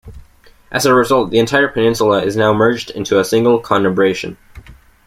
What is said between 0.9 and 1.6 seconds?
result, the